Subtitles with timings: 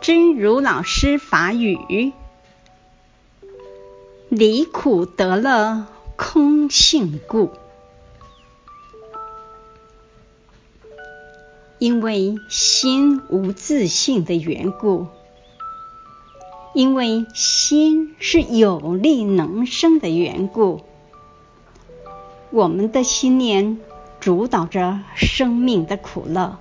[0.00, 2.12] 真如老师法语：
[4.30, 5.84] 离苦得乐，
[6.16, 7.50] 空性故。
[11.78, 15.08] 因为心无自性的缘故，
[16.72, 20.80] 因为心是有力能生的缘故，
[22.50, 23.78] 我们的心念
[24.18, 26.58] 主导着生命的苦乐。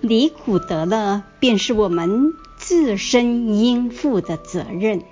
[0.00, 5.02] 离苦得乐，便是我们自身应负的责任。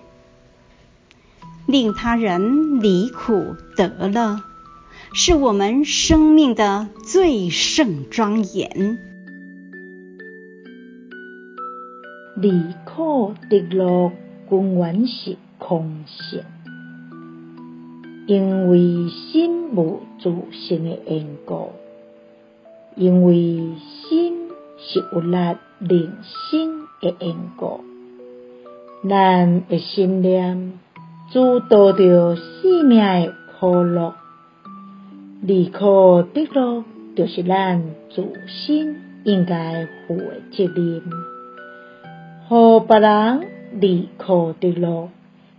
[1.67, 4.43] 令他人离苦得乐，
[5.15, 8.99] 是我们生命的最盛庄严。
[12.37, 12.53] 离
[12.85, 14.13] 苦得乐，
[14.51, 16.43] 根源是空性，
[18.27, 21.73] 因为心无自性的缘故，
[22.95, 23.73] 因为。
[24.95, 25.37] 是有力
[25.81, 27.81] 人生的因果，
[29.09, 30.79] 咱的心念
[31.33, 34.15] 主导着生命的苦乐，
[35.43, 36.85] 离苦得乐，
[37.17, 37.83] 就是咱
[38.15, 41.03] 自身应该负的责任。
[42.49, 43.41] 予别人
[43.81, 45.09] 离苦得乐，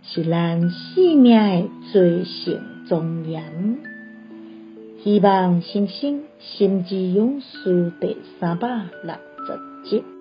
[0.02, 3.76] 是咱生命的最胜庄严。
[5.04, 8.68] 希望新生心之勇士第三百
[9.04, 9.14] 六
[9.46, 10.15] 十集。